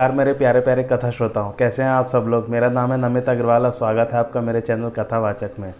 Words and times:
यार 0.00 0.12
मेरे 0.12 0.32
प्यारे 0.32 0.60
प्यारे 0.60 0.82
कथा 0.82 1.10
श्रोताओं। 1.10 1.52
कैसे 1.52 1.82
हैं 1.82 1.90
आप 1.90 2.06
सब 2.06 2.24
लोग? 2.28 2.48
मेरा 2.48 2.68
नाम 2.68 2.92
है 2.92 2.98
नमित 2.98 3.28
अग्रवाल 3.28 3.64
और 3.64 3.70
स्वागत 3.70 4.10
है 4.12 4.18
आपका 4.18 4.40
मेरे 4.40 4.60
चैनल 4.60 4.88
कथावाचक 4.88 5.50
में। 5.58 5.74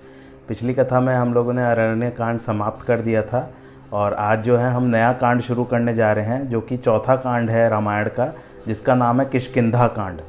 पिछली 0.48 0.75
कथा 0.75 1.00
में 1.00 1.14
हम 1.14 1.34
लोगों 1.34 1.53
ने 1.53 1.70
अरण्य 1.70 2.11
कांड 2.11 2.39
समाप्त 2.39 2.86
कर 2.86 3.00
दिया 3.00 3.22
था 3.22 3.50
और 3.92 4.14
आज 4.14 4.42
जो 4.42 4.56
है 4.56 4.70
हम 4.70 4.83
नया 4.83 5.12
कांड 5.12 5.41
शुरू 5.41 5.64
करने 5.64 5.95
जा 5.95 6.12
रहे 6.12 6.25
हैं, 6.25 6.48
जो 6.48 6.61
कि 6.61 6.77
चौथा 6.77 7.17
कांड 7.17 7.50
है 7.50 7.69
रामायण 7.69 8.08
का, 8.08 8.34
जिसका 8.67 8.95
नाम 8.95 9.20
है 9.20 9.27
किशकिंधा 9.27 9.86
कांड। 9.86 10.20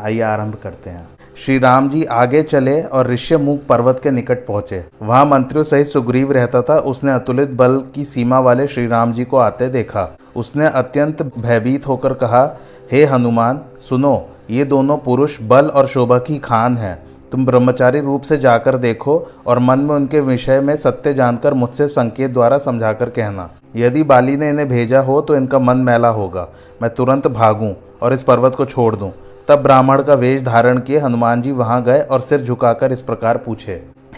आइए 0.00 0.20
आरंभ 0.20 0.54
करते 0.62 0.90
हैं। 0.90 1.08
श्री 1.36 1.58
राम 1.58 1.88
जी 1.88 2.04
आगे 2.04 2.42
चले 2.42 2.80
और 2.82 3.08
ऋष्यमुख 3.08 3.60
पर्वत 3.66 4.00
के 4.02 4.10
निकट 4.10 4.46
पहुँचे। 4.46 4.84
वहाँ 5.02 5.24
मंत्रियों 5.26 5.64
सहित 5.64 5.86
सुग्रीव 5.86 6.32
रहता 6.32 6.60
था। 6.62 6.76
उसने 6.76 7.12
अतुलित 7.12 7.50
बल 7.50 7.82
की 7.94 8.04
सीमा 8.04 8.38
वाले 8.38 8.66
श्री 8.66 8.86
राम 8.86 9.12
जी 9.12 9.24
को 9.24 9.36
आते 9.36 9.68
देखा। 9.68 10.08
उसने 10.36 10.66
अत्यंत 10.66 11.22
भयभीत 11.38 11.86
होकर 11.88 12.14
कहा, 12.14 12.44
हे 12.92 13.04
हनुमान, 13.04 13.60
सुनो, 13.80 14.28
ये 14.50 14.64
दोनों 14.64 14.98
पुरुष 14.98 15.38
बल 15.42 15.66
और 15.66 15.86
शोभा 15.86 16.18
की 16.18 16.38
खान 16.38 16.76
हैं। 16.76 16.96
तुम 17.32 17.46
ब्रह्मचारी 17.46 18.00
रूप 18.00 18.22
से 18.22 18.36
जाकर 18.36 18.76
देखो 18.76 19.16
और 19.46 19.58
मन 19.58 19.78
में 19.78 19.94
उनके 19.94 20.20
विषय 20.20 20.60
में 20.60 20.76
सत्य 20.76 21.14
जानकर 21.14 21.54
मुझसे 21.54 21.88
संकेत 21.88 22.30
द्वारा 22.30 22.58
समझाकर 22.58 23.10
कहना। 23.10 23.50
यदि 23.76 24.02
बाली 24.02 24.36
ने 24.36 24.48
इन्हें 24.48 24.68
भेजा 24.68 25.00
हो 25.00 25.20
तो 25.20 25.36
इनका 25.36 25.58
मन 25.58 25.76
मैला 25.78 26.08
होगा। 26.08 26.48
मैं 26.82 26.94
तुरंत 26.94 27.26
भागूं 27.28 27.74
और 28.02 28.12
इस 28.12 28.22
पर्वत 28.22 28.54
को 28.54 28.64
छोड़ 28.64 28.94
दूँ। 28.96 29.10
तब 29.52 29.62
ब्राह्मण 29.62 30.02
का 30.02 30.14
वेश 30.14 30.42
धारण 30.42 30.78
किए 30.78 30.98
हनुमान 30.98 31.42
जी 31.42 31.50
वहाँ 31.52 31.82
गए 31.84 32.00
और 32.00 32.20
सिर 32.20 32.42
झुकाकर 32.42 32.92
इस 32.92 33.00
प्रकार 33.02 33.36
पूछे, 33.36 33.72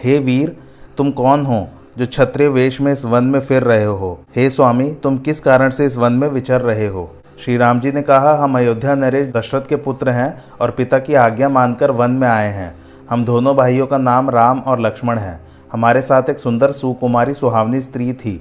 हे 0.04 0.18
वीर, 0.18 0.56
तुम 0.98 1.10
कौन 1.10 1.46
हो 1.46 1.66
जो 1.98 2.06
क्षत्रिय 2.06 2.48
वेश 2.48 2.80
में 2.80 2.92
इस 2.92 3.04
वन 3.04 3.24
में 3.24 3.40
फिर 3.40 3.62
रहे 3.62 3.84
हो? 3.84 4.20
हे 4.36 4.48
स्वामी, 4.50 4.90
तुम 5.02 5.18
किस 5.18 5.40
कारण 5.40 5.70
से 5.70 5.86
इस 5.86 5.96
वन 5.96 6.12
में 6.12 6.28
विचर 6.28 6.60
रहे 6.60 6.86
हो? 6.86 7.10
श्री 7.40 7.56
राम 7.56 7.80
जी 7.80 7.92
ने 7.92 8.02
कहा, 8.02 8.34
हम 8.34 8.56
अयोध्या 8.58 8.94
नरेश 8.94 9.28
दशरथ 9.28 9.66
के 9.68 9.76
पुत्र 9.76 10.10
हैं 10.10 10.44
और 10.60 10.70
पिता 10.70 10.98
की 10.98 11.14
आज्ञा 11.14 11.48
मानकर 11.48 11.90
वन 11.90 12.10
में 12.10 12.28
आए 12.28 12.52
हैं। 12.52 12.74
हम 13.10 13.24
दोनों 13.24 13.56
भाइयों 13.56 13.86
का 13.86 13.98
नाम 13.98 14.30
राम 14.30 14.60
और 14.60 14.80
लक्ष्मण 14.80 15.18
है। 15.18 15.38
हमारे 15.72 16.02
साथ 16.02 16.30
एक 16.30 16.38
सुंदर 16.38 16.72
सुकुमारी 16.72 17.34
सुहावनी 17.34 17.80
स्त्री 17.80 18.12
थी। 18.12 18.40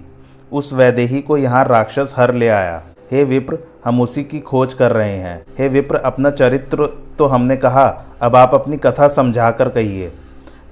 उस 0.51 0.73
वैदेही 0.73 1.21
को 1.21 1.37
यहाँ 1.37 1.65
राक्षस 1.65 2.13
हर 2.17 2.33
ले 2.33 2.49
आया। 2.49 2.81
हे 3.11 3.23
विप्र 3.23 3.57
हम 3.85 4.01
उसी 4.01 4.23
की 4.23 4.39
खोज 4.41 4.73
कर 4.73 4.91
रहे 4.91 5.15
हैं। 5.15 5.39
हे 5.57 5.67
विप्र, 5.69 5.95
अपना 5.95 6.29
चरित्र 6.31 6.85
तो 7.17 7.25
हमने 7.25 7.55
कहा, 7.57 7.87
अब 8.21 8.35
आप 8.35 8.53
अपनी 8.53 8.77
कथा 8.77 9.07
समझा 9.09 9.49
कर 9.51 9.69
कहिए। 9.69 10.11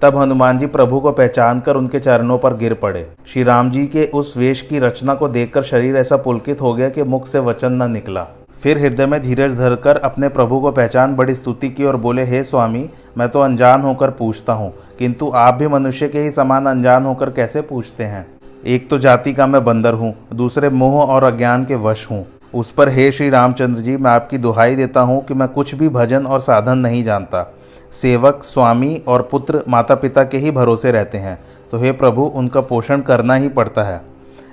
तब 0.02 0.16
हनुमान 0.18 0.60
जी 0.60 0.66
प्रभु 0.68 1.00
को 1.00 1.12
पहचान 1.12 1.60
कर 1.60 1.76
उनके 1.76 2.00
चरणों 2.00 2.38
पर 2.38 2.56
गिर 2.58 2.74
पड़े। 2.74 3.06
श्री 3.28 3.44
राम 3.44 3.70
जी 3.72 3.86
के 3.88 4.04
उस 4.14 4.36
वेश 4.38 4.62
की 4.62 4.80
रचना 4.80 5.14
को 5.16 5.28
देखकर 5.30 5.64
शरीर 5.64 5.98
ऐसा 5.98 6.18
पुलकित 6.18 6.62
हो 6.62 6.74
गया 6.74 6.90
कि 6.90 7.04
मुख 7.06 7.28
से 7.28 7.40
वचन 7.40 7.74
न 7.74 7.92
निकला। 7.92 8.26
फिर 8.62 8.78
हृदय 8.78 9.06
में 9.06 9.22
धीरज 9.22 9.54
धरकर 9.58 9.98
अपने 10.00 10.30
प्रभु 10.30 10.60
को 10.60 10.72
पहचान 10.72 11.16
बड़ी 11.16 11.36
स्तुति 11.36 11.70
की 11.70 11.86
और 11.86 11.96
बोले, 11.98 12.24
हे 12.24 12.44
स्वामी, 12.44 12.90
मैं 13.18 13.30
तो 13.30 13.40
अनजान 13.40 13.82
होकर 13.82 14.10
पूछता 14.12 14.54
हूँ, 14.54 14.74
किंतु 15.00 15.32
आप 15.36 15.54
भी 15.54 15.68
मनुष्य 15.68 16.08
के 16.08 16.20
ही 16.20 16.32
समान 16.32 16.66
अनजान 16.66 17.06
होकर 17.06 17.30
कैसे 17.30 17.62
पूछते 17.62 18.04
हैं? 18.04 18.26
एक 18.66 18.90
तो 18.90 18.98
जाति 18.98 19.34
का 19.34 19.48
मैं 19.48 19.64
बंदर 19.64 19.94
हूँ, 19.94 20.14
दूसरे 20.34 20.70
मोह 20.70 21.02
और 21.04 21.24
अज्ञान 21.24 21.66
के 21.66 21.76
वश 21.78 22.10
हूँ। 22.12 22.26
उस 22.54 22.72
पर, 22.72 22.90
हे 22.90 23.12
श्री 23.12 23.30
रामचंद्र 23.30 23.82
जी, 23.82 23.98
मैं 23.98 24.12
आपकी 24.12 24.38
दुहाई 24.38 24.76
देता 24.76 25.02
हूँ 25.02 25.26
कि 25.26 25.34
मैं 25.34 25.48
कुछ 25.48 25.76
भी 25.76 25.90
भजन 25.90 26.26
और 26.26 26.40
साधन 26.40 26.78
नहीं 26.78 27.04
जानता। 27.04 27.54
सेवक, 27.92 28.44
स्वामी 28.44 29.04
और 29.08 29.28
पुत्र 29.32 29.64
माता 29.70 29.96
पिता 29.96 30.24
के 30.24 30.38
ही 30.38 30.52
भरोसे 30.52 30.92
रहते 30.92 31.18
हैं। 31.18 31.40
तो 31.72 31.78
हे 31.78 31.92
प्रभु, 31.92 32.22
उनका 32.22 32.62
पोषण 32.62 33.02
करना 33.02 33.34
ही 33.34 33.50
पड़ता 33.50 33.84
है। 33.84 34.02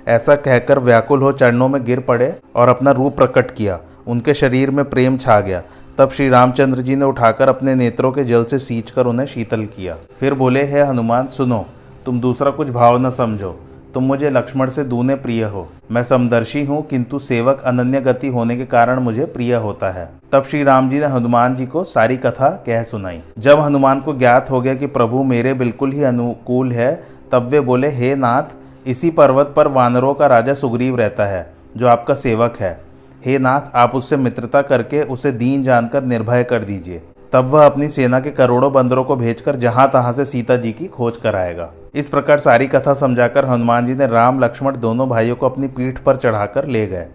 ऐसा 0.07 0.35
कहकर 0.35 0.79
व्याकुल 0.79 1.21
हो 1.21 1.31
चरणों 1.31 1.67
में 1.67 1.85
गिर 1.85 1.99
पड़े 1.99 2.37
और 2.55 2.69
अपना 2.69 2.91
रूप 2.91 3.15
प्रकट 3.15 3.51
किया। 3.51 3.79
उनके 4.07 4.33
शरीर 4.33 4.71
में 4.71 4.89
प्रेम 4.89 5.17
छा 5.17 5.39
गया। 5.39 5.61
तब 5.97 6.09
श्री 6.09 6.29
रामचंद्र 6.29 6.81
जी 6.81 6.95
ने 6.95 7.05
उठाकर 7.05 7.49
अपने 7.49 7.75
नेत्रों 7.75 8.11
के 8.11 8.23
जल 8.23 8.43
से 8.43 8.59
सींच 8.59 8.97
उन्हें 8.97 9.27
शीतल 9.27 9.65
किया। 9.65 9.97
फिर 10.19 10.33
बोले, 10.33 10.63
हे 10.63 10.81
हनुमान, 10.81 11.27
सुनो। 11.27 11.65
तुम 12.05 12.19
दूसरा 12.19 12.51
कुछ 12.51 12.69
भाव 12.69 13.07
न 13.07 13.09
समझो। 13.09 13.59
तुम 13.93 14.03
मुझे 14.03 14.29
लक्ष्मण 14.29 14.69
से 14.69 14.83
दूने 14.83 15.15
प्रिय 15.15 15.43
हो। 15.43 15.67
मैं 15.91 16.03
समदर्शी 16.03 16.63
हूँ, 16.65 16.81
किंतु 16.87 17.19
सेवक 17.19 17.61
अनन्य 17.61 18.01
गति 18.01 18.27
होने 18.27 18.57
के 18.57 18.65
कारण 18.65 18.99
मुझे 18.99 19.25
प्रिय 19.25 19.53
होता 19.55 19.91
है। 19.91 20.09
तब 20.31 20.43
श्री 20.43 20.63
राम 20.63 20.89
जी 20.89 20.99
ने 20.99 21.05
हनुमान 21.05 21.55
जी 21.55 21.65
को 21.65 21.83
सारी 21.83 22.17
कथा 22.17 22.49
कह 22.65 22.83
सुनाई। 22.83 23.21
जब 23.37 23.59
हनुमान 23.59 23.99
को 23.99 24.13
ज्ञात 24.13 24.51
हो 24.51 24.61
गया 24.61 24.73
कि 24.73 24.87
प्रभु 24.87 25.23
मेरे 25.23 25.53
बिल्कुल 25.53 25.91
ही 25.91 26.03
अनुकूल 26.03 26.71
है, 26.71 27.03
तब 27.31 27.47
वे 27.47 27.59
बोले, 27.59 27.89
हे 27.89 28.15
नाथ, 28.15 28.55
इसी 28.87 29.09
पर्वत 29.11 29.53
पर 29.55 29.67
वानरों 29.67 30.13
का 30.13 30.27
राजा 30.27 30.53
सुग्रीव 30.53 30.95
रहता 30.95 31.25
है, 31.25 31.53
जो 31.77 31.87
आपका 31.87 32.13
सेवक 32.13 32.57
है। 32.59 32.79
हे 33.25 33.37
नाथ, 33.37 33.75
आप 33.75 33.95
उससे 33.95 34.17
मित्रता 34.17 34.61
करके 34.61 35.01
उसे 35.01 35.31
दीन 35.31 35.63
जानकर 35.63 36.03
निर्भय 36.03 36.43
कर 36.43 36.63
दीजिए। 36.63 37.01
तब 37.33 37.45
वह 37.45 37.65
अपनी 37.65 37.89
सेना 37.89 38.19
के 38.19 38.31
करोड़ों 38.31 38.71
बंदरों 38.73 39.03
को 39.03 39.15
भेजकर 39.15 39.55
जहाँ 39.55 39.89
तहां 39.93 40.13
से 40.13 40.25
सीता 40.25 40.55
जी 40.55 40.71
की 40.71 40.87
खोज 40.87 41.17
कराएगा। 41.17 41.69
इस 41.95 42.09
प्रकार 42.09 42.39
सारी 42.39 42.67
कथा 42.67 42.93
समझाकर 42.93 43.45
हनुमान 43.45 43.85
जी 43.85 43.95
ने 43.95 44.07
राम, 44.07 44.43
लक्ष्मण 44.43 44.77
दोनों 44.77 45.07
भाइयों 45.09 45.35
को 45.35 45.49
अपनी 45.49 45.67
पीठ 45.67 45.97
पर 45.97 46.15
चढ़ाकर 46.15 46.65
ले 46.65 46.85
गए। 46.87 47.05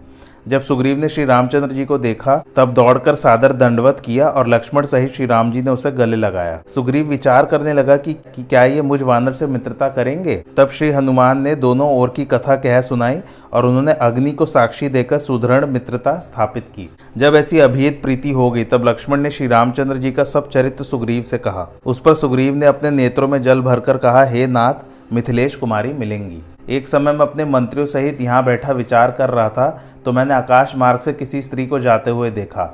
जब 0.47 0.61
सुग्रीव 0.61 0.97
ने 0.97 1.09
श्री 1.09 1.25
रामचंद्र 1.25 1.67
जी 1.67 1.85
को 1.85 1.97
देखा 1.97 2.43
तब 2.55 2.73
दौड़कर 2.73 3.15
सादर 3.15 3.53
दंडवत 3.53 3.99
किया 3.99 4.27
और 4.27 4.47
लक्ष्मण 4.47 4.85
सहित 4.85 5.13
श्री 5.13 5.25
राम 5.25 5.51
जी 5.51 5.61
ने 5.61 5.71
उसे 5.71 5.91
गले 5.91 6.15
लगाया। 6.15 6.61
सुग्रीव 6.67 7.07
विचार 7.07 7.45
करने 7.45 7.73
लगा 7.73 7.97
कि, 7.97 8.13
कि 8.13 8.43
क्या 8.43 8.63
ये 8.63 8.81
मुझ 8.81 9.01
वानर 9.01 9.33
से 9.33 9.47
मित्रता 9.47 9.89
करेंगे? 9.89 10.43
तब 10.57 10.69
श्री 10.69 10.91
हनुमान 10.91 11.41
ने 11.41 11.55
दोनों 11.55 11.91
ओर 11.91 12.09
की 12.09 12.25
कथा 12.25 12.55
कह 12.55 12.81
सुनाई 12.81 13.21
और 13.53 13.65
उन्होंने 13.65 13.93
अग्नि 13.93 14.31
को 14.31 14.45
साक्षी 14.45 14.89
देकर 14.89 15.19
सुदृढ़ 15.19 15.65
मित्रता 15.65 16.19
स्थापित 16.19 16.63
की। 16.63 16.89
जब 17.17 17.35
ऐसी 17.35 17.59
अभिहित 17.59 17.99
प्रीति 18.03 18.31
हो 18.31 18.51
गई 18.51 18.63
तब 18.63 18.87
लक्ष्मण 18.87 19.19
ने 19.19 19.31
श्री 19.31 19.47
रामचंद्र 19.47 19.97
जी 19.97 20.11
का 20.11 20.23
सब 20.23 20.49
चरित्र 20.49 20.83
सुग्रीव 20.83 21.23
से 21.23 21.37
कहा। 21.37 21.71
उस 21.85 21.99
पर 21.99 22.13
सुग्रीव 22.13 22.55
ने 22.55 22.65
अपने 22.65 22.89
नेत्रों 22.89 23.27
में 23.27 23.41
जल 23.41 23.61
भरकर 23.61 23.97
कहा 23.97 24.23
हे 24.23 24.47
नाथ 24.47 24.73
मिथिलेश 25.13 25.55
कुमारी 25.55 25.93
मिलेंगी। 25.93 26.41
एक 26.69 26.87
समय 26.87 27.11
मैं 27.11 27.25
अपने 27.25 27.45
मंत्रियों 27.45 27.85
सहित 27.85 28.21
यहाँ 28.21 28.43
बैठा 28.45 28.71
विचार 28.71 29.11
कर 29.11 29.29
रहा 29.29 29.49
था 29.49 29.69
तो 30.05 30.11
मैंने 30.11 30.33
आकाश 30.33 30.75
मार्ग 30.75 30.99
से 30.99 31.13
किसी 31.13 31.41
स्त्री 31.41 31.65
को 31.67 31.79
जाते 31.79 32.11
हुए 32.11 32.29
देखा। 32.31 32.69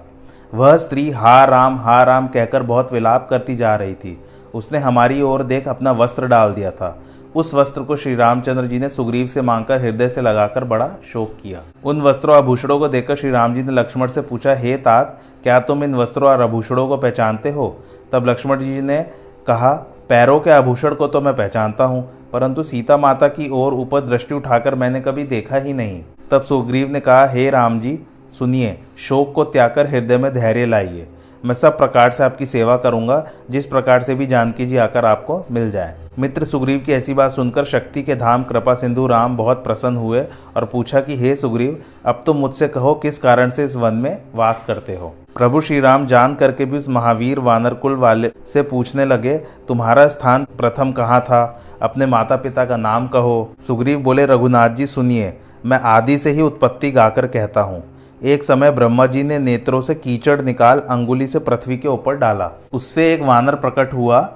वह 0.54 0.75
स्त्री 0.78 1.10
हा 1.12 1.44
राम 1.45 1.78
हा 1.78 2.01
राम 2.04 2.28
कहकर 2.28 2.63
बहुत 2.63 2.94
विलाप 2.94 3.28
करती 3.30 3.56
जा 3.56 3.75
रही 3.75 3.94
थी। 3.94 4.18
उसने 4.54 4.78
हमारी 4.78 5.22
ओर 5.22 5.44
देख 5.44 5.68
अपना 5.68 5.92
वस्त्र 5.92 6.28
डाल 6.28 6.54
दिया 6.54 6.72
था। 6.72 6.98
उस 7.36 7.54
वस्त्र 7.54 7.81
को 7.81 7.95
श्री 7.95 8.16
रामचंद्र 8.16 8.66
जी 8.66 8.80
ने 8.80 8.89
सुग्रीव 8.89 9.28
से 9.28 9.42
मांगकर 9.42 9.81
हृदय 9.81 10.10
से 10.10 10.22
लगाकर 10.22 10.63
बड़ा 10.63 10.89
शोक 11.13 11.36
किया। 11.44 11.62
उन 11.86 12.01
वस्त्रों 12.01 12.36
आभूषणों 12.36 12.78
को 12.80 12.88
देखकर 12.88 13.16
श्री 13.16 13.31
राम 13.31 13.56
जी 13.56 13.63
ने 13.63 13.72
लक्ष्मण 13.72 14.07
से 14.07 14.22
पूछा, 14.22 14.54
हे 14.54 14.75
तात, 14.78 15.19
क्या 15.44 15.60
तुम 15.60 15.83
इन 15.83 15.95
वस्त्रों 15.95 16.30
और 16.30 16.42
आभूषणों 16.42 16.88
को 16.88 16.98
पहचानते 16.98 17.51
हो? 17.51 17.75
तब 18.12 18.28
लक्ष्मण 18.28 18.60
जी 18.60 18.81
ने 18.81 19.06
कहा, 19.48 19.72
पैरों 20.10 20.40
के 20.40 20.50
आभूषण 20.50 20.94
को 20.96 21.08
तो 21.08 21.22
मैं 21.22 21.36
पहचानता 21.36 21.84
हूँ, 21.84 22.02
परंतु 22.34 22.64
सीता 22.64 22.98
माता 22.98 23.28
की 23.28 23.50
ओर 23.50 23.74
ऊपर 23.74 24.02
दृष्टि 24.02 24.36
उठाकर 24.36 24.76
मैंने 24.76 25.02
कभी 25.02 25.24
देखा 25.24 25.58
ही 25.58 25.74
नहीं। 25.74 26.04
तब 26.32 26.42
सुग्रीव 26.42 26.92
ने 26.92 27.00
कहा, 27.00 27.26
हे 27.26 27.50
राम 27.50 27.80
जी, 27.80 27.98
सुनिए, 28.30 28.78
शोक 28.98 29.34
को 29.36 29.44
त्याग 29.44 29.74
कर 29.76 29.88
हृदय 29.88 30.18
में 30.18 30.34
धैर्य 30.34 30.66
लाइए। 30.66 31.08
मैं 31.46 31.54
सब 31.54 31.78
प्रकार 31.78 32.12
से 32.12 32.24
आपकी 32.24 32.46
सेवा 32.46 32.78
करूँगा, 32.78 33.28
जिस 33.50 33.66
प्रकार 33.66 34.04
से 34.04 34.16
भी 34.16 34.28
जानकी 34.28 34.66
जी 34.66 34.78
आकर 34.78 35.06
आपको 35.06 35.46
मिल 35.52 35.72
जाए। 35.72 35.96
मित्र 36.20 36.44
सुग्रीव 36.44 36.80
की 36.80 36.92
ऐसी 36.92 37.14
बात 37.14 37.32
सुनकर 37.32 37.66
शक्ति 37.66 38.02
के 38.02 38.16
धाम 38.16 38.44
कृपा 38.44 38.74
सिंधु 38.74 39.08
राम 39.08 39.38
बहुत 39.38 39.64
प्रसन्न 39.64 39.98
हुए 39.98 40.26
और 40.58 40.66
पूछा 40.66 41.02
कि, 41.02 41.18
हे 41.18 41.36
सुग्रीव, 41.36 41.82
अब 42.06 42.22
तुम 42.26 42.38
मुझसे 42.38 42.68
कहो, 42.68 42.94
किस 42.94 43.18
कारण 43.18 43.50
से 43.50 43.66
इस 43.66 43.76
वन 43.76 43.94
में 43.94 44.22
वास 44.36 44.64
करते 44.68 44.96
हो? 44.96 45.16
प्रभु 45.36 45.62
श्री 45.62 45.80
राम 45.80 46.08
जान 46.08 46.36
करके 46.36 46.66
भी 46.66 46.78
उस 46.78 46.90
महावीर 46.90 47.40
वानर 47.40 47.74
कुल 47.74 47.96
वाले 47.96 48.32
से 48.46 48.62
पूछने 48.62 49.06
लगे, 49.06 49.38
तुम्हारा 49.68 50.08
स्थान 50.08 50.44
प्रथम 50.44 50.92
कहाँ 50.92 51.22
था? 51.22 51.64
अपने 51.82 52.06
माता 52.06 52.36
पिता 52.36 52.66
का 52.66 52.78
नाम 52.78 53.08
कहो। 53.08 53.56
सुग्रीव 53.60 54.00
बोले, 54.00 54.26
रघुनाथ 54.26 54.70
जी, 54.70 54.86
सुनिए, 54.86 55.38
मैं 55.66 55.80
आदि 55.80 56.18
से 56.18 56.32
ही 56.32 56.42
उत्पत्ति 56.42 56.92
गाकर 56.92 57.28
कहता 57.28 57.62
हूँ। 57.62 57.84
एक 58.23 58.44
समय 58.44 58.71
ब्रह्मा 58.71 59.06
जी 59.06 59.23
ने 59.23 59.39
नेत्रों 59.39 59.81
से 59.81 59.95
कीचड़ 59.95 60.41
निकाल 60.41 60.79
अंगुली 60.79 61.27
से 61.27 61.39
पृथ्वी 61.39 61.77
के 61.77 61.88
ऊपर 61.88 62.15
डाला। 62.15 62.51
उससे 62.73 63.13
एक 63.13 63.21
वानर 63.21 63.56
प्रकट 63.56 63.94
हुआ। 63.94 64.29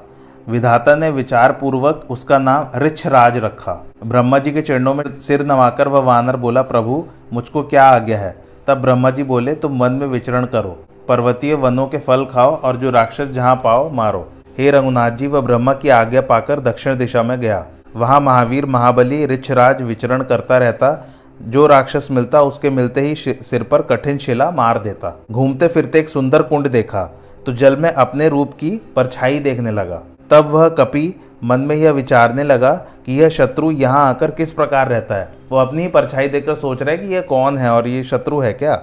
विधाता 0.49 0.95
ने 0.95 1.09
विचार 1.09 1.51
पूर्वक 1.51 2.05
उसका 2.09 2.37
नाम 2.37 2.79
ऋक्षराज 2.79 3.37
रखा। 3.37 3.85
ब्रह्मा 4.05 4.39
जी 4.39 4.51
के 4.51 4.61
चरणों 4.61 4.93
में 4.93 5.19
सिर 5.19 5.45
नवाकर 5.45 5.87
वह 5.87 5.99
वानर 5.99 6.35
बोला, 6.35 6.61
प्रभु, 6.61 7.05
मुझको 7.33 7.63
क्या 7.63 7.83
आज्ञा 7.83 8.17
है? 8.17 8.45
तब 8.67 8.77
ब्रह्मा 8.77 9.09
जी 9.09 9.23
बोले, 9.23 9.55
तुम 9.55 9.79
मन 9.79 9.91
में 9.91 10.07
विचरण 10.07 10.45
करो। 10.45 10.85
पर्वतीय 11.07 11.53
वनों 11.53 11.87
के 11.87 11.97
फल 11.97 12.25
खाओ 12.25 12.61
और 12.61 12.75
जो 12.75 12.89
राक्षस 12.89 13.25
जहाँ 13.25 13.55
पाओ, 13.55 13.89
मारो। 13.89 14.29
हे 14.57 14.71
रघुनाथ 14.71 15.11
जी 15.11 15.27
वह 15.27 15.41
ब्रह्मा 15.41 15.73
की 15.73 15.89
आज्ञा 15.89 16.21
पाकर 16.21 16.59
दक्षिण 16.59 16.97
दिशा 16.97 17.23
में 17.23 17.39
गया। 17.39 17.65
वहाँ 17.95 18.21
महावीर, 18.21 18.65
महाबली 18.65 19.25
ऋक्षराज 19.25 19.81
विचरण 19.81 20.23
करता 20.23 20.57
रहता। 20.57 21.07
जो 21.39 21.65
राक्षस 21.67 22.07
मिलता, 22.11 22.41
उसके 22.41 22.69
मिलते 22.69 23.01
ही 23.01 23.15
सिर 23.15 23.63
पर 23.63 23.81
कठिन 23.81 24.17
शिला 24.17 24.49
मार 24.51 24.79
देता। 24.79 25.13
घूमते 25.31 25.67
फिरते 25.67 25.99
एक 25.99 26.09
सुंदर 26.09 26.41
कुंड 26.43 26.67
देखा 26.67 27.03
तो 27.45 27.53
जल 27.53 27.75
में 27.75 27.89
अपने 27.91 28.27
रूप 28.29 28.53
की 28.53 28.69
परछाई 28.95 29.39
देखने 29.39 29.71
लगा। 29.71 30.01
तब 30.29 30.49
वह 30.49 30.67
कपि 30.69 31.13
मन 31.43 31.59
में 31.59 31.75
यह 31.75 31.91
विचारने 31.91 32.43
लगा 32.43 32.73
कि 33.05 33.19
यह 33.21 33.29
शत्रु 33.29 33.71
यहाँ 33.71 34.05
आकर 34.05 34.31
किस 34.31 34.53
प्रकार 34.53 34.87
रहता 34.87 35.15
है। 35.15 35.33
वो 35.51 35.57
अपनी 35.57 35.87
परछाई 35.87 36.27
देखकर 36.27 36.55
सोच 36.55 36.81
रहा 36.81 36.91
है 36.91 36.97
कि 36.97 37.13
यह 37.13 37.21
कौन 37.21 37.57
है 37.57 37.69
और 37.71 37.87
ये 37.87 38.03
शत्रु 38.03 38.39
है 38.39 38.51
क्या? 38.53 38.81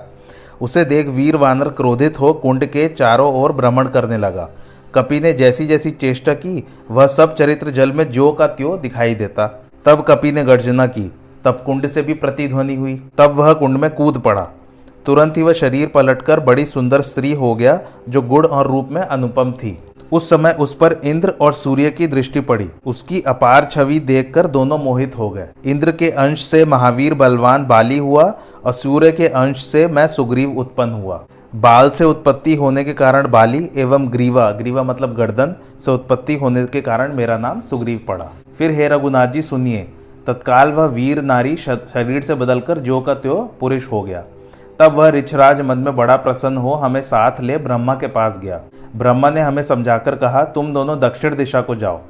उसे 0.60 0.84
देख 0.84 1.08
वीर 1.08 1.37
वानर 1.37 1.69
क्रोधित 1.70 2.20
हो 2.20 2.32
कुंड 2.32 2.64
के 2.66 2.87
चारों 2.88 3.32
ओर 3.34 3.52
भ्रमण 3.52 3.88
करने 3.88 4.19
लगा। 4.19 4.49
कपि 4.94 5.20
ने 5.20 5.32
जैसी 5.32 5.66
जैसी 5.66 5.90
चेष्टा 5.90 6.34
की, 6.34 6.64
वह 6.90 7.06
सब 7.06 7.34
चरित्र 7.34 7.70
जल 7.70 7.93
में 7.93 8.10
ज्यो 8.12 8.31
का 8.32 8.46
त्यो 8.49 8.76
दिखाई 8.76 9.14
देता। 9.14 9.46
तब 9.84 10.04
कपि 10.08 10.32
ने 10.32 10.44
गर्जना 10.44 10.87
की 10.87 11.10
तब 11.44 11.62
कुंड 11.67 11.87
से 11.87 12.03
भी 12.03 12.15
प्रतिध्वनि 12.15 12.75
हुई। 12.75 13.03
तब 13.19 13.31
वह 13.31 13.53
कुंड 13.53 13.79
में 13.79 13.91
कूद 13.91 14.19
पड़ा। 14.19 14.49
तुरंत 15.06 15.37
ही 15.37 15.43
वह 15.43 15.53
शरीर 15.53 15.87
पलटकर 15.87 16.41
बड़ी 16.41 16.67
सुंदर 16.67 17.00
स्त्री 17.00 17.33
हो 17.33 17.55
गया, 17.55 17.81
जो 18.09 18.23
गुड़ 18.23 18.47
और 18.47 18.67
रूप 18.67 18.89
में 18.91 19.03
अनुपम 19.03 19.53
थी। 19.53 19.79
उस 20.12 20.31
समय 20.31 20.56
उस 20.61 20.75
पर 20.75 20.93
इंद्र 21.05 21.29
और 21.29 21.53
सूर्य 21.53 21.91
की 21.91 22.06
दृष्टि 22.06 22.41
पड़ी। 22.41 22.71
उसकी 22.87 23.21
अपार 23.21 23.65
छवि 23.65 23.99
देखकर 24.00 24.47
दोनों 24.47 24.79
मोहित 24.79 25.19
हो 25.19 25.31
गए। 25.31 25.49
इंद्र 25.65 25.93
के 25.93 26.11
अंश 26.11 26.43
से 26.43 26.65
महावीर 26.65 27.15
बलवान 27.15 27.65
बाली 27.67 27.99
हुआ 27.99 28.25
और 28.65 28.73
सूर्य 28.73 29.12
के 29.12 29.27
अंश 29.27 29.65
से 29.65 29.87
मैं 29.87 30.09
सुग्रीव 30.09 30.59
उत्पन्न 30.59 30.93
हुआ। 30.93 31.25
बाल 31.55 31.91
से 31.91 32.05
उत्पत्ति 32.05 32.55
होने 32.55 32.85
के 32.85 32.93
कारण 32.93 33.31
बाली 33.31 33.71
एवं 33.77 34.12
ग्रीवा 34.12 34.50
ग्रीवा 34.50 34.83
मतलब 34.83 35.15
गर्दन, 35.15 35.55
से 35.81 35.91
उत्पत्ति 35.91 36.35
होने 36.35 36.67
के 36.67 36.81
कारण 36.81 37.15
मेरा 37.15 37.38
नाम 37.38 37.61
सुग्रीव 37.61 38.00
पड़ा। 38.09 38.31
फिर 38.59 38.71
हे 38.71 38.88
रघुनाथ 38.88 39.27
जी 39.27 39.43
सुनिए। 39.43 39.88
तत्काल 40.27 40.73
वह 40.73 40.87
वीर 40.87 41.23
नारी 41.23 41.57
शरीर 41.57 42.23
से 42.23 42.35
बदलकर 42.35 42.79
जो 42.79 43.01
का 43.01 43.15
त्यो 43.15 43.55
पुरुष 43.61 43.93
हो 43.93 44.03
गया। 44.03 44.23
तब 44.81 44.93
वह 44.93 45.09
रिछराज 45.09 45.61
मन 45.61 45.79
में 45.79 45.97
बड़ा 45.97 46.17
प्रसन्न 46.17 46.57
हो, 46.57 46.73
हमें 46.75 47.01
साथ 47.01 47.41
ले 47.41 47.59
ब्रह्मा 47.59 47.95
के 47.95 48.07
पास 48.07 48.39
गया। 48.39 48.61
ब्रह्मा 48.97 49.31
ने 49.31 49.41
हमें 49.41 49.63
समझाकर 49.63 50.17
कहा, 50.17 50.45
तुम 50.45 50.73
दोनों 50.75 51.01
दक्षिण 51.01 51.37
दिशा 51.37 51.61
को 51.61 51.75
जाओ। 51.75 52.01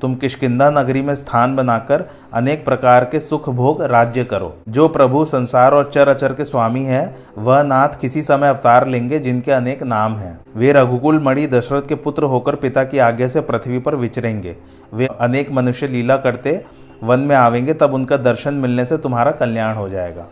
तुम 0.00 0.14
किशकिंदा 0.14 0.70
नगरी 0.70 1.02
में 1.02 1.14
स्थान 1.14 1.56
बनाकर 1.56 2.04
अनेक 2.32 2.64
प्रकार 2.64 3.04
के 3.04 3.20
सुख 3.20 3.48
भोग 3.48 3.82
राज्य 3.82 4.24
करो। 4.24 4.54
जो 4.68 4.88
प्रभु 4.88 5.24
संसार 5.24 5.74
और 5.74 5.90
चर 5.94 6.08
अचर 6.08 6.32
के 6.32 6.44
स्वामी 6.44 6.82
हैं, 6.84 7.16
वह 7.38 7.62
नाथ 7.62 7.88
किसी 8.00 8.22
समय 8.22 8.48
अवतार 8.48 8.86
लेंगे 8.86 9.18
जिनके 9.18 9.52
अनेक 9.52 9.82
नाम 9.82 10.16
हैं। 10.16 10.38
वे 10.56 10.72
रघुकुल 10.72 11.20
मणि 11.22 11.46
दशरथ 11.46 11.82
के 11.82 11.94
पुत्र 11.94 12.24
होकर 12.24 12.54
पिता 12.54 12.84
की 12.84 12.98
आज्ञा 12.98 13.28
से 13.28 13.40
पृथ्वी 13.40 13.78
पर 13.78 13.94
विचरेंगे। 13.94 14.56
वे 14.94 15.08
अनेक 15.20 15.52
मनुष्य 15.52 15.86
लीला 15.86 16.16
करते 16.16 16.64
वन 17.02 17.20
में 17.20 17.36
आवेंगे, 17.36 17.74
तब 17.74 17.94
उनका 17.94 18.16
दर्शन 18.16 18.54
मिलने 18.54 18.84
से 18.86 18.96
तुम्हारा 18.96 19.30
कल्याण 19.30 19.74
हो 19.74 19.88
जाएगा। 19.88 20.26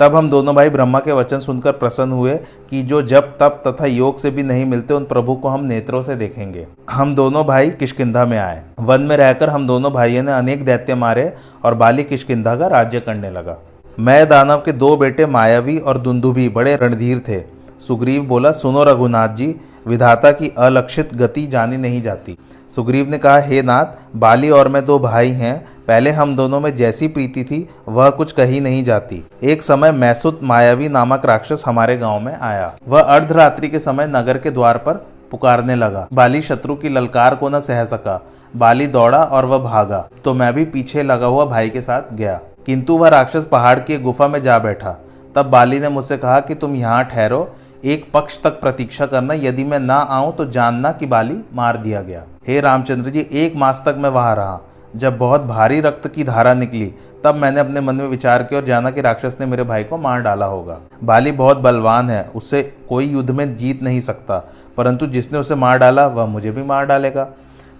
तब 0.00 0.16
हम 0.16 0.30
दोनों 0.30 0.54
भाई 0.54 0.70
ब्रह्मा 0.70 0.98
के 0.98 1.12
वचन 1.12 1.38
सुनकर 1.38 1.72
प्रसन्न 1.72 2.12
हुए 2.12 2.36
कि 2.70 2.82
जो 2.82 3.02
जब 3.02 3.22
तप 3.38 3.62
तथा 3.66 3.86
योग 3.86 4.18
से 4.18 4.30
भी 4.30 4.42
नहीं 4.42 4.64
मिलते, 4.64 4.94
उन 4.94 5.04
प्रभु 5.04 5.34
को 5.34 5.48
हम 5.48 5.64
नेत्रों 5.64 6.02
से 6.02 6.14
देखेंगे। 6.14 6.66
हम 6.90 7.14
दोनों 7.14 7.44
भाई 7.44 7.70
किशकिंधा 7.70 8.24
में 8.24 8.38
आए। 8.38 8.62
वन 8.80 9.00
में 9.00 9.16
रहकर 9.16 9.50
हम 9.50 9.66
दोनों 9.66 9.92
भाइयों 9.92 10.22
ने 10.22 10.32
अनेक 10.32 10.64
दैत्य 10.64 10.94
मारे 10.94 11.34
और 11.64 11.74
बाली 11.74 12.04
किशकिंधा 12.04 12.56
का 12.56 12.66
राज्य 12.66 13.00
करने 13.00 13.30
लगा। 13.30 13.56
मैं, 14.00 14.28
दानव 14.28 14.58
के 14.58 14.72
दो 14.72 14.96
बेटे 14.96 15.26
मायावी 15.26 15.78
और 15.78 15.98
दुंदुभी, 15.98 16.48
बड़े 16.48 16.76
रणधीर 16.76 17.18
थे। 17.18 17.42
सुग्रीव 17.80 18.22
बोला, 18.22 18.52
सुनो 18.52 18.84
रघुनाथ 18.84 19.28
जी, 19.28 19.56
विधाता 19.86 20.30
की 20.30 20.54
अलक्षित 20.58 21.14
गति 21.16 21.46
जानी 21.46 21.76
नहीं 21.76 22.02
जाती। 22.02 22.38
सुग्रीव 22.70 23.10
ने 23.10 23.18
कहा, 23.18 23.38
हे 23.38 23.62
नाथ, 23.62 23.86
बाली 24.16 24.50
और 24.50 24.68
मैं 24.68 24.84
दो 24.84 24.98
भाई 24.98 25.30
हैं। 25.30 25.66
पहले 25.88 26.10
हम 26.10 26.36
दोनों 26.36 26.60
में 26.60 26.76
जैसी 26.76 27.08
प्रीति 27.08 27.44
थी, 27.44 27.68
वह 27.88 28.10
कुछ 28.10 28.32
कही 28.32 28.60
नहीं 28.60 28.84
जाती। 28.84 29.24
एक 29.42 29.62
समय 29.62 29.92
मैसुत 29.92 30.40
मायावी 30.42 30.88
नामक 30.88 31.26
राक्षस 31.26 31.62
हमारे 31.66 31.96
गाँव 31.96 32.20
में 32.20 32.38
आया। 32.38 32.74
वह 32.88 33.00
अर्धरात्रि 33.00 33.68
के 33.68 33.78
समय 33.78 34.06
नगर 34.06 34.38
के 34.38 34.50
द्वार 34.50 34.78
पर 34.78 35.06
पुकारने 35.30 35.74
लगा। 35.74 36.08
बाली 36.12 36.42
शत्रु 36.42 36.74
की 36.74 36.88
ललकार 36.88 37.34
को 37.34 37.48
न 37.48 37.60
सह 37.60 37.84
सका। 37.84 38.26
बाली 38.56 38.86
दौड़ा 38.86 39.22
और 39.22 39.44
वह 39.44 39.58
भागा। 39.58 40.08
तो 40.24 40.34
मैं 40.34 40.54
भी 40.54 40.64
पीछे 40.64 41.02
लगा 41.02 41.26
हुआ 41.26 41.44
भाई 41.44 41.68
के 41.68 41.80
साथ 41.80 42.02
गया। 42.12 42.40
किंतु 42.66 42.96
वह 42.96 43.08
राक्षस 43.08 43.46
पहाड़ 43.46 43.78
की 43.78 43.98
गुफा 43.98 44.28
में 44.28 44.42
जा 44.42 44.58
बैठा। 44.58 45.04
तब 45.34 45.46
बाली 45.46 45.80
ने 45.80 45.88
मुझसे 45.88 46.16
कहा 46.16 46.40
कि 46.40 46.54
तुम 46.54 46.74
यहाँ 46.74 47.04
ठहरो। 47.04 47.54
एक 47.84 48.10
पक्ष 48.12 48.40
तक 48.42 48.60
प्रतीक्षा 48.60 49.06
करना, 49.06 49.34
यदि 49.34 49.64
मैं 49.64 49.78
ना 49.80 49.94
आऊँ 49.94 50.34
तो 50.36 50.44
जानना 50.46 50.92
कि 50.92 51.06
बाली 51.06 51.36
मार 51.54 51.76
दिया 51.76 52.00
गया। 52.00 52.22
हे 52.46 52.60
रामचंद्र 52.60 53.10
जी, 53.10 53.26
एक 53.32 53.56
मास 53.56 53.82
तक 53.86 53.96
मैं 53.98 54.10
वहाँ 54.10 54.34
रहा। 54.36 54.60
जब 54.94 55.16
बहुत 55.18 55.42
भारी 55.42 55.80
रक्त 55.80 56.06
की 56.08 56.24
धारा 56.24 56.54
निकली, 56.54 56.86
तब 57.24 57.34
मैंने 57.34 57.60
अपने 57.60 57.80
मन 57.80 57.94
में 57.94 58.06
विचार 58.06 58.42
किया 58.42 58.60
और 58.60 58.66
जाना 58.66 58.90
कि 58.90 59.00
राक्षस 59.00 59.36
ने 59.40 59.46
मेरे 59.46 59.64
भाई 59.64 59.84
को 59.84 59.96
मार 59.98 60.20
डाला 60.20 60.46
होगा। 60.46 60.78
बाली 61.04 61.32
बहुत 61.32 61.58
बलवान 61.58 62.10
है 62.10 62.22
उससे 62.34 62.62
कोई 62.88 63.06
युद्ध 63.06 63.30
में 63.30 63.56
जीत 63.56 63.82
नहीं 63.82 64.00
सकता, 64.00 64.38
परंतु 64.76 65.06
जिसने 65.06 65.38
उसे 65.38 65.54
मार 65.54 65.78
डाला, 65.78 66.06
वह 66.06 66.26
मुझे 66.26 66.50
भी 66.50 66.62
मार 66.62 66.86
डालेगा। 66.86 67.28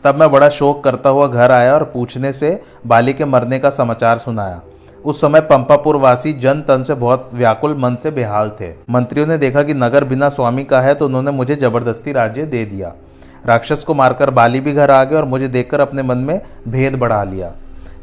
तब 0.05 0.21
मैं 0.21 0.31
बड़ा 0.31 0.49
शोक 0.51 0.83
करता 0.85 1.11
हुआ 1.11 1.27
घर 1.27 1.53
आया 1.53 1.75
और 1.75 1.85
पूछने 1.85 2.33
से 2.33 2.61
बाली 2.87 3.13
के 3.13 3.25
मरने 3.25 3.59
का 3.59 3.71
समाचार 3.71 4.19
सुनाया। 4.19 4.61
उस 5.05 5.21
समय 5.21 5.41
पंपापुर 5.41 5.97
वासी 5.97 6.33
जन 6.33 6.61
तन 6.61 6.83
से 6.83 6.95
बहुत 6.95 7.31
व्याकुल 7.35 7.75
मन 7.79 7.97
से 7.97 8.11
बेहाल 8.11 8.51
थे। 8.61 8.71
मंत्रियों 8.91 9.27
ने 9.27 9.37
देखा 9.39 9.63
कि 9.63 9.75
नगर 9.75 10.05
बिना 10.05 10.29
स्वामी 10.29 10.65
का 10.65 10.81
है 10.81 10.95
तो 10.95 11.07
उन्होंने 11.07 11.31
मुझे 11.31 11.57
ज़बरदस्ती 11.57 12.13
राज्य 12.13 12.45
दे 12.47 12.65
दिया। 12.65 12.93
राक्षस 13.47 13.85
को 13.85 13.95
मारकर 13.95 14.31
बाली 14.31 14.61
भी 14.61 14.73
घर 14.73 14.91
आ 14.91 15.03
गए 15.05 15.17
और 15.17 15.25
मुझे 15.25 15.49
देखकर 15.49 15.81
अपने 15.81 16.03
मन 16.03 16.19
में 16.19 16.41
भेद 16.69 16.97
बढ़ा 16.97 17.23
लिया। 17.25 17.53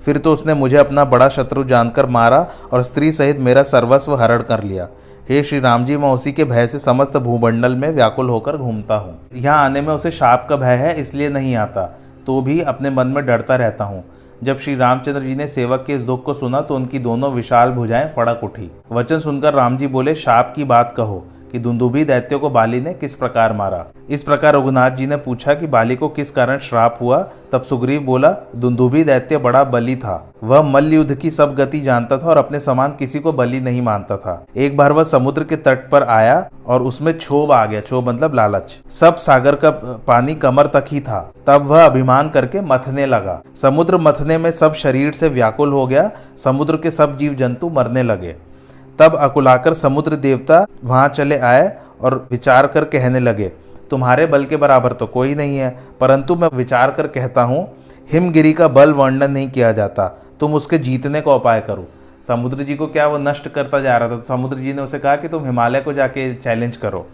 फिर 0.05 0.17
तो 0.17 0.33
उसने 0.33 0.53
मुझे 0.53 0.77
अपना 0.77 1.05
बड़ा 1.05 1.29
शत्रु 1.29 1.63
जानकर 1.63 2.05
मारा 2.07 2.45
और 2.73 2.83
स्त्री 2.83 3.11
सहित 3.11 3.39
मेरा 3.39 3.63
सर्वस्व 3.63 4.15
हरण 4.15 4.41
कर 4.43 4.63
लिया। 4.63 4.87
हे 5.29 5.43
श्री 5.43 5.59
राम 5.59 5.85
जी, 5.85 5.97
मैं 5.97 6.09
उसी 6.09 6.31
के 6.31 6.45
भय 6.45 6.67
से 6.67 6.79
समस्त 6.79 7.17
भूमंडल 7.17 7.75
में 7.75 7.89
व्याकुल 7.89 8.29
होकर 8.29 8.57
घूमता 8.57 8.95
हूँ। 8.95 9.17
यहाँ 9.35 9.63
आने 9.65 9.81
में 9.81 9.93
उसे 9.93 10.11
शाप 10.11 10.45
का 10.49 10.55
भय 10.55 10.75
है, 10.75 10.93
इसलिए 10.93 11.29
नहीं 11.29 11.55
आता। 11.55 11.85
तो 12.27 12.41
भी 12.41 12.61
अपने 12.61 12.89
मन 12.89 13.07
में 13.07 13.25
डरता 13.25 13.55
रहता 13.55 13.83
हूँ। 13.83 14.03
जब 14.43 14.57
श्री 14.57 14.75
रामचंद्र 14.75 15.21
जी 15.21 15.35
ने 15.35 15.47
सेवक 15.47 15.83
के 15.87 15.93
इस 15.93 16.01
दुख 16.01 16.23
को 16.23 16.33
सुना 16.33 16.61
तो 16.61 16.75
उनकी 16.75 16.99
दोनों 16.99 17.31
विशाल 17.31 17.71
भुजाएँ 17.71 18.07
फड़क 18.07 18.39
उठी। 18.43 18.71
वचन 18.91 19.19
सुनकर 19.19 19.53
राम 19.53 19.77
जी 19.77 19.87
बोले, 19.87 20.15
शाप 20.15 20.53
की 20.55 20.63
बात 20.63 20.93
कहो। 20.97 21.25
कि 21.51 21.59
दुंदुभी 21.59 22.05
दैत्य 22.05 22.37
को 22.37 22.49
बाली 22.49 22.81
ने 22.81 22.93
किस 22.93 23.15
प्रकार 23.15 23.53
मारा? 23.53 23.85
इस 24.09 24.23
प्रकार 24.23 24.55
रघुनाथ 24.55 24.91
जी 24.91 25.07
ने 25.07 25.17
पूछा 25.17 25.53
कि 25.53 25.67
बाली 25.67 25.95
को 25.95 26.09
किस 26.09 26.31
कारण 26.31 26.59
श्राप 26.59 26.97
हुआ? 27.01 27.29
तब 27.51 27.61
सुग्रीव 27.61 28.01
बोला, 28.01 28.35
दुंदुभी 28.55 29.03
दैत्य 29.03 29.37
बड़ा 29.37 29.63
बली 29.63 29.95
था। 29.95 30.33
वह 30.43 30.61
मल्ल 30.61 30.93
युद्ध 30.93 31.15
की 31.15 31.31
सब 31.31 31.55
गति 31.55 31.79
जानता 31.79 32.17
था 32.17 32.27
और 32.27 32.37
अपने 32.37 32.59
समान 32.59 32.91
किसी 32.91 33.19
को 33.19 33.33
बली 33.33 33.59
नहीं 33.59 33.81
मानता 33.81 34.17
था। 34.17 34.45
एक 34.57 34.77
बार 34.77 34.91
वह 34.91 35.03
समुद्र 35.03 35.43
के 35.43 35.55
तट 35.55 35.89
पर 35.89 36.03
आया 36.03 36.49
और 36.67 36.81
उसमें 36.81 37.13
क्षोभ 37.17 37.51
आ 37.51 37.65
गया। 37.65 37.81
क्षोभ 37.81 38.09
मतलब 38.09 38.33
लालच। 38.33 38.81
सब 38.89 39.15
सागर 39.15 39.55
का 39.55 39.69
पानी 40.07 40.35
कमर 40.35 40.67
तक 40.67 40.85
ही 40.91 40.99
था। 40.99 41.31
तब 41.47 41.65
वह 41.65 41.85
अभिमान 41.85 42.29
करके 42.29 42.61
मथने 42.61 43.05
लगा। 43.05 43.41
समुद्र 43.61 43.97
मथने 43.97 44.37
में 44.37 44.51
सब 44.51 44.73
शरीर 44.73 45.11
से 45.11 45.29
व्याकुल 45.29 45.73
हो 45.73 45.87
गया। 45.87 46.11
समुद्र 46.43 46.77
के 46.77 46.91
सब 46.91 47.17
जीव 47.17 47.33
जंतु 47.33 47.69
मरने 47.69 48.03
लगे। 48.03 48.35
तब 49.01 49.15
अकुलाकर 49.17 49.73
समुद्र 49.75 50.15
देवता 50.17 50.65
वहाँ 50.83 51.07
चले 51.09 51.37
आए 51.39 51.71
और 52.01 52.15
विचार 52.31 52.67
कर 52.67 52.85
कहने 52.87 53.19
लगे, 53.19 53.47
तुम्हारे 53.91 54.25
बल 54.27 54.45
के 54.45 54.57
बराबर 54.57 54.93
तो 54.93 55.07
कोई 55.09 55.33
नहीं 55.35 55.57
है, 55.57 55.69
परंतु 56.01 56.35
मैं 56.35 56.49
विचार 56.53 56.91
कर 56.91 57.07
कहता 57.09 57.43
हूँ, 57.43 57.67
हिमगिरी 58.09 58.53
का 58.53 58.67
बल 58.69 58.93
वर्णन 58.93 59.31
नहीं 59.31 59.49
किया 59.49 59.71
जाता, 59.71 60.07
तुम 60.39 60.53
उसके 60.53 60.77
जीतने 60.79 61.21
का 61.21 61.33
उपाय 61.33 61.61
करो। 61.61 61.87
समुद्र 62.27 62.63
जी 62.63 62.75
को 62.75 62.87
क्या 62.87 63.07
वो 63.07 63.17
नष्ट 63.19 63.47
करता 63.49 63.79
जा 63.79 63.97
रहा 63.97 64.09
था? 64.09 64.15
तो 64.15 64.21
समुद्र 64.23 64.57
जी 64.57 64.73
ने 64.73 64.81
उसे 64.81 64.99
कहा 64.99 65.15
कि 65.15 65.27
तुम 65.27 65.45
हिमालय 65.45 65.81
को 65.81 65.93
जाके 65.93 66.33
चैलेंज 66.35 66.77
करो। 66.77 67.05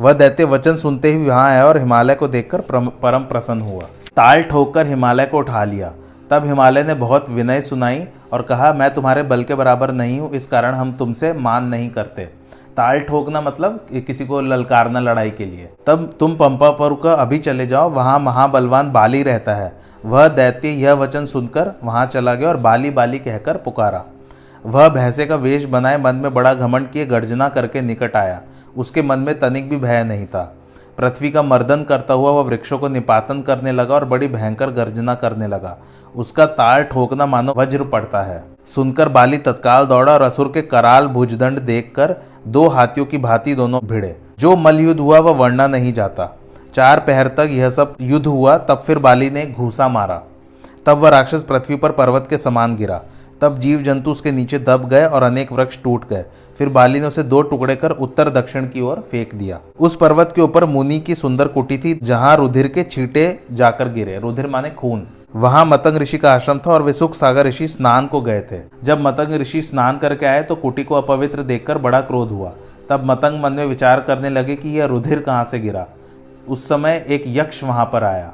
वह 0.00 0.12
दैत्य 0.14 0.44
वचन 0.46 0.76
सुनते 0.76 1.12
ही 1.12 1.24
वहाँ 1.26 1.48
आया 1.48 1.66
और 1.66 1.78
हिमालय 1.78 2.14
को 2.14 2.28
देखकर 2.28 2.60
परम 3.02 3.24
प्रसन्न 3.24 3.60
हुआ। 3.62 3.82
ताल 4.16 4.42
ठोककर 4.44 4.86
हिमालय 4.86 5.26
को 5.26 5.38
उठा 5.38 5.64
लिया। 5.64 5.92
तब 6.30 6.46
हिमालय 6.46 6.82
ने 6.82 6.94
बहुत 6.94 7.30
विनय 7.30 7.60
सुनाई 7.60 8.06
और 8.32 8.42
कहा, 8.42 8.72
मैं 8.72 8.92
तुम्हारे 8.94 9.22
बल 9.22 9.42
के 9.42 9.54
बराबर 9.54 9.92
नहीं 9.92 10.18
हूँ, 10.20 10.30
इस 10.30 10.46
कारण 10.46 10.74
हम 10.74 10.92
तुमसे 10.92 11.32
मान 11.32 11.64
नहीं 11.64 11.88
करते। 11.90 12.24
ताल 12.76 13.00
ठोकना 13.00 13.40
मतलब 13.40 13.86
किसी 14.06 14.26
को 14.26 14.40
ललकारना 14.40 15.00
लड़ाई 15.00 15.30
के 15.30 15.44
लिए। 15.44 15.68
तब 15.86 16.10
तुम 16.20 16.34
पंपापुर 16.34 16.98
का 17.02 17.12
अभी 17.12 17.38
चले 17.38 17.66
जाओ, 17.66 17.90
वहाँ 17.90 18.18
महाबलवान 18.18 18.92
बाली 18.92 19.22
रहता 19.22 19.54
है। 19.54 19.72
वह 20.04 20.28
दैत्य 20.28 20.68
यह 20.68 20.92
वचन 20.92 21.24
सुनकर 21.26 21.72
वहाँ 21.84 22.04
चला 22.06 22.34
गया 22.34 22.48
और 22.48 22.56
बाली 22.56 22.90
बाली 22.90 23.18
कहकर 23.18 23.56
पुकारा। 23.56 24.04
वह 24.64 24.88
भैंसे 24.88 25.26
का 25.26 25.36
वेश 25.36 25.64
बनाए, 25.64 25.98
मन 25.98 26.16
में 26.16 26.32
बड़ा 26.34 26.54
घमंड 26.54 26.90
किए, 26.90 27.04
गर्जना 27.06 27.48
करके 27.48 27.80
निकट 27.80 28.16
आया। 28.16 28.40
उसके 28.76 29.02
मन 29.02 29.18
में 29.18 29.38
तनिक 29.40 29.68
भी 29.70 29.76
भय 29.76 30.02
नहीं 30.04 30.26
था। 30.26 30.54
पृथ्वी 30.98 31.30
का 31.30 31.42
मर्दन 31.42 31.82
करता 31.82 32.14
हुआ 32.14 32.30
वह 32.30 32.42
वृक्षों 32.42 32.78
को 32.78 32.88
निपातन 32.88 33.42
करने 33.42 33.72
लगा 33.72 33.94
और 33.94 34.04
बड़ी 34.04 34.28
भयंकर 34.28 34.70
गर्जना 34.70 35.14
करने 35.14 35.46
लगा। 35.46 35.76
उसका 36.16 36.46
ताल 36.46 36.82
ठोकना 36.82 37.26
मानो 37.26 37.54
वज्र 37.56 37.84
पड़ता 37.84 38.22
है। 38.22 38.44
सुनकर 38.66 39.08
बाली 39.08 39.38
तत्काल 39.38 39.86
दौड़ा 39.86 40.12
और 40.12 40.22
असुर 40.22 40.48
के 40.48 40.62
कराल 40.62 41.06
भुजदंड 41.06 41.58
देखकर 41.58 42.14
दो 42.46 42.68
हाथियों 42.68 43.06
की 43.06 43.18
भांति 43.18 43.54
दोनों 43.54 43.80
भिड़े। 43.84 44.16
जो 44.38 44.56
मल 44.56 44.80
युद्ध 44.80 45.00
हुआ, 45.00 45.18
वह 45.18 45.32
वर्णा 45.32 45.66
नहीं 45.66 45.92
जाता। 45.92 46.38
चार 46.74 47.00
पहर 47.00 47.28
तक 47.28 47.48
यह 47.50 47.70
सब 47.70 47.94
युद्ध 48.00 48.26
हुआ, 48.26 48.58
तब 48.58 48.82
फिर 48.86 48.98
बाली 48.98 49.30
ने 49.30 49.46
घूसा 49.46 49.88
मारा। 49.88 50.22
तब 50.86 50.98
वह 50.98 51.08
राक्षस 51.08 51.42
पृथ्वी 51.42 51.76
पर 51.76 51.92
पर्वत 51.92 52.26
के 52.30 52.38
समान 52.38 52.76
गिरा। 52.76 53.00
तब 53.40 53.58
जीव 53.58 53.82
जंतु 53.82 54.10
उसके 54.10 54.30
नीचे 54.32 54.58
दब 54.58 54.88
गए 54.88 55.04
और 55.04 55.22
अनेक 55.22 55.52
वृक्ष 55.52 55.78
टूट 55.82 56.08
गए। 56.08 56.24
फिर 56.58 56.68
बाली 56.68 57.00
ने 57.00 57.06
उसे 57.06 57.22
दो 57.22 57.42
टुकड़े 57.42 57.76
कर 57.76 57.90
उत्तर 57.90 58.28
दक्षिण 58.30 58.66
की 58.68 58.80
ओर 58.80 59.00
फेंक 59.10 59.34
दिया। 59.34 59.58
उस 59.80 59.96
पर्वत 59.96 60.32
के 60.36 60.42
ऊपर 60.42 60.64
मुनि 60.64 60.98
की 60.98 61.14
सुंदर 61.14 61.48
कुटी 61.48 61.78
थी, 61.78 61.98
जहाँ 62.02 62.36
रुधिर 62.36 62.68
के 62.68 62.82
छींटे 62.82 63.40
जाकर 63.52 63.92
गिरे। 63.92 64.18
रुधिर 64.18 64.46
माने 64.46 64.70
खून। 64.70 65.06
वहाँ 65.36 65.64
मतंग 65.66 65.96
ऋषि 65.96 66.18
का 66.18 66.32
आश्रम 66.34 66.58
था 66.58 66.72
और 66.72 66.82
वे 66.82 66.92
सुख 66.92 67.14
सागर 67.14 67.46
ऋषि 67.46 67.68
स्नान 67.68 68.06
को 68.06 68.20
गए 68.20 68.40
थे। 68.52 68.60
जब 68.84 69.00
मतंग 69.00 69.34
ऋषि 69.34 69.62
स्नान 69.62 69.98
करके 69.98 70.26
आए 70.26 70.42
तो 70.42 70.54
कुटी 70.54 70.84
को 70.84 70.94
अपवित्र 70.94 71.42
देखकर 71.42 71.78
बड़ा 71.78 72.00
क्रोध 72.00 72.30
हुआ। 72.30 72.52
तब 72.90 73.02
मतंग 73.04 73.42
मन 73.42 73.52
में 73.52 73.66
विचार 73.66 74.00
करने 74.00 74.30
लगे 74.30 74.56
कि 74.56 74.68
यह 74.68 74.84
रुधिर 74.84 75.20
कहाँ 75.20 75.44
से 75.44 75.58
गिरा। 75.58 75.86
उस 76.48 76.68
समय 76.68 77.04
एक 77.08 77.24
यक्ष 77.26 77.62
वहाँ 77.64 77.84
पर 77.84 78.04
आया। 78.04 78.32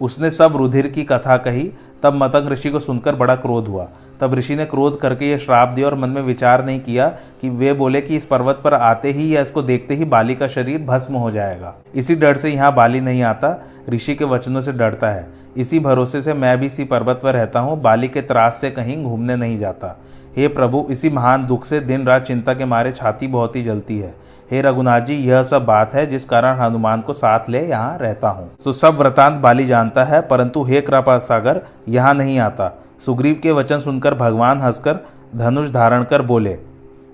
उसने 0.00 0.30
सब 0.30 0.56
रुधिर 0.56 0.86
की 0.86 1.04
कथा 1.04 1.36
कही। 1.36 1.70
तब 2.02 2.14
मतंग 2.14 2.48
ऋषि 2.48 2.70
को 2.70 2.80
सुनकर 2.80 3.14
बड़ा 3.14 3.34
क्रोध 3.36 3.68
हुआ। 3.68 3.88
तब 4.22 4.34
ऋषि 4.34 4.56
ने 4.56 4.64
क्रोध 4.64 4.98
करके 5.00 5.30
यह 5.30 5.38
श्राप 5.38 5.68
दिया 5.68 5.86
और 5.86 5.94
मन 5.94 6.08
में 6.08 6.22
विचार 6.22 6.64
नहीं 6.64 6.80
किया 6.80 7.08
कि 7.40 7.48
वे 7.50 7.72
बोले 7.72 8.00
कि 8.00 8.16
इस 8.16 8.24
पर्वत 8.24 8.60
पर 8.64 8.74
आते 8.74 9.12
ही 9.12 9.34
या 9.34 9.40
इसको 9.40 9.62
देखते 9.62 9.94
ही 9.94 10.04
बाली 10.06 10.34
का 10.34 10.48
शरीर 10.48 10.82
भस्म 10.82 11.14
हो 11.14 11.30
जाएगा। 11.30 11.74
इसी 11.94 12.14
डर 12.14 12.36
से 12.36 12.50
यहाँ 12.50 12.74
बाली 12.74 13.00
नहीं 13.00 13.22
आता, 13.22 13.58
ऋषि 13.90 14.14
के 14.14 14.24
वचनों 14.24 14.60
से 14.60 14.72
डरता 14.72 15.10
है। 15.10 15.26
इसी 15.56 15.78
भरोसे 15.80 16.20
से 16.22 16.34
मैं 16.34 16.58
भी 16.58 16.66
इसी 16.66 16.84
पर्वत 16.84 17.20
पर 17.22 17.34
रहता 17.34 17.60
हूँ, 17.60 17.80
बाली 17.82 18.08
के 18.08 18.20
त्रास 18.22 18.60
से 18.60 18.70
कहीं 18.70 19.02
घूमने 19.04 19.36
नहीं 19.36 19.58
जाता। 19.58 19.96
हे 20.36 20.48
प्रभु, 20.48 20.86
इसी 20.90 21.10
महान 21.10 21.46
दुख 21.46 21.64
से 21.64 21.80
दिन 21.80 22.06
रात 22.06 22.22
चिंता 22.22 22.54
के 22.54 22.64
मारे 22.64 22.92
छाती 22.92 23.26
बहुत 23.28 23.56
ही 23.56 23.62
जलती 23.62 23.98
है। 23.98 24.14
हे 24.50 24.60
रघुनाथ 24.62 25.00
जी, 25.00 25.14
यह 25.14 25.42
सब 25.42 25.64
बात 25.64 25.94
है 25.94 26.06
जिस 26.06 26.24
कारण 26.24 26.58
हनुमान 26.58 27.00
को 27.00 27.12
साथ 27.12 27.48
ले 27.48 27.60
यहाँ 27.60 27.98
रहता 27.98 28.28
हूँ। 28.28 28.50
सो 28.58 28.72
सब 28.72 28.96
वृतांत 28.96 29.40
बाली 29.40 29.66
जानता 29.66 30.04
है, 30.04 30.20
परंतु 30.22 30.62
हे 30.62 30.80
कृपा 30.80 31.18
सागर 31.20 31.60
यहाँ 31.88 32.14
नहीं 32.14 32.38
आता। 32.38 32.72
सुग्रीव 33.06 33.38
के 33.42 33.52
वचन 33.52 33.78
सुनकर 33.78 34.14
भगवान 34.14 34.60
हंसकर 34.60 34.98
धनुष 35.36 35.70
धारण 35.70 36.04
कर 36.04 36.22
बोले, 36.22 36.50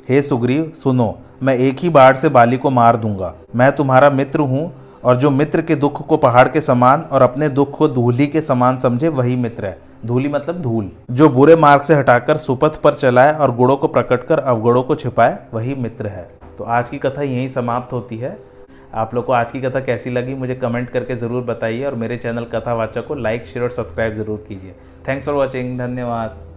हे 0.09 0.21
सुग्रीव, 0.23 0.73
सुनो, 0.75 1.18
मैं 1.42 1.54
एक 1.57 1.78
ही 1.78 1.88
बाढ़ 1.88 2.16
से 2.16 2.28
बाली 2.28 2.57
को 2.57 2.71
मार 2.71 2.97
दूँगा। 2.97 3.35
मैं 3.57 3.71
तुम्हारा 3.73 4.11
मित्र 4.11 4.40
हूँ 4.40 4.73
और 5.04 5.16
जो 5.16 5.30
मित्र 5.30 5.62
के 5.62 5.75
दुख 5.75 6.07
को 6.07 6.16
पहाड़ 6.16 6.49
के 6.49 6.61
समान 6.61 7.00
और 7.02 7.23
अपने 7.23 7.49
दुख 7.49 7.76
को 7.78 7.88
धूली 7.88 8.26
के 8.26 8.40
समान 8.40 8.78
समझे, 8.78 9.09
वही 9.09 9.37
मित्र 9.37 9.66
है। 9.66 9.78
धूली 10.07 10.28
मतलब 10.28 10.61
धूल। 10.62 10.90
जो 11.11 11.28
बुरे 11.28 11.57
मार्ग 11.57 11.83
से 11.83 11.95
हटाकर 11.95 12.37
सुपथ 12.37 12.80
पर 12.80 12.95
चलाए 12.95 13.33
और 13.33 13.54
गुणों 13.57 13.76
को 13.76 13.88
प्रकट 13.88 14.26
कर 14.26 14.38
अवगुणों 14.38 14.83
को 14.83 14.95
छिपाए, 14.95 15.38
वही 15.54 15.75
मित्र 15.75 16.07
है। 16.07 16.28
तो 16.59 16.64
आज 16.64 16.88
की 16.88 16.99
कथा 16.99 17.23
यहीं 17.23 17.49
समाप्त 17.49 17.92
होती 17.92 18.18
है। 18.18 18.38
आप 18.95 19.14
लोग 19.14 19.25
को 19.26 19.33
आज 19.33 19.52
की 19.52 19.61
कथा 19.61 19.80
कैसी 19.80 20.11
लगी 20.11 20.35
मुझे 20.35 20.54
कमेंट 20.54 20.90
करके 20.90 21.16
ज़रूर 21.16 21.42
बताइए 21.45 21.85
और 21.85 21.95
मेरे 21.95 22.16
चैनल 22.16 22.45
कथावाचक 22.45 23.07
को 23.07 23.14
लाइक 23.14 23.47
शेयर 23.47 23.64
और 23.64 23.71
सब्सक्राइब 23.71 24.14
ज़रूर 24.14 24.45
कीजिए। 24.49 24.75
थैंक्स 25.09 25.26
फॉर 25.26 25.35
वॉचिंग 25.35 25.78
धन्यवाद। 25.78 26.48